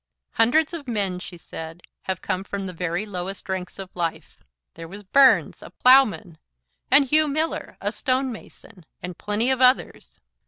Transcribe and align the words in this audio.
"Hundreds 0.31 0.73
of 0.73 0.87
men," 0.87 1.19
she 1.19 1.37
said, 1.37 1.81
"have 2.05 2.23
come 2.23 2.43
from 2.43 2.65
the 2.65 2.73
very 2.73 3.05
lowest 3.05 3.47
ranks 3.47 3.77
of 3.77 3.95
life. 3.95 4.43
There 4.73 4.87
was 4.87 5.03
Burns, 5.03 5.61
a 5.61 5.69
ploughman; 5.69 6.39
and 6.89 7.05
Hugh 7.05 7.27
Miller, 7.27 7.77
a 7.79 7.91
stonemason; 7.91 8.83
and 9.03 9.15
plenty 9.19 9.51
of 9.51 9.61
others. 9.61 10.19